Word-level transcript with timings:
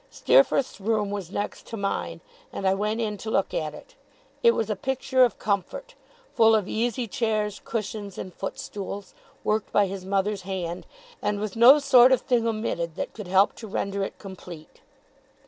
Steerforth's 0.09 0.81
room 0.81 1.11
was 1.11 1.29
next 1.29 1.67
to 1.67 1.77
mine, 1.77 2.21
and 2.51 2.67
I 2.67 2.73
went 2.73 2.99
in 2.99 3.17
to 3.19 3.29
look 3.29 3.53
at 3.53 3.75
it. 3.75 3.93
It 4.41 4.55
was 4.55 4.67
a 4.67 4.75
picture 4.75 5.23
of 5.23 5.37
comfort, 5.37 5.93
full 6.33 6.55
of 6.55 6.67
easy 6.67 7.07
chairs, 7.07 7.61
cushions 7.63 8.17
and 8.17 8.33
footstools, 8.33 9.13
worked 9.43 9.71
by 9.71 9.85
his 9.85 10.03
mother's 10.03 10.41
hand, 10.41 10.87
and 11.21 11.39
with 11.39 11.55
no 11.55 11.77
sort 11.77 12.11
of 12.11 12.21
thing 12.21 12.47
omitted 12.47 12.95
that 12.95 13.13
could 13.13 13.27
help 13.27 13.53
to 13.57 13.67
render 13.67 14.01
it 14.03 14.17
complete. 14.17 14.81